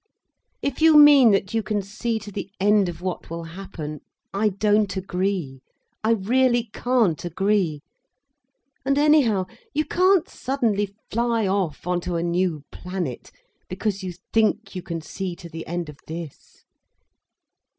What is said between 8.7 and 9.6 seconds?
And anyhow,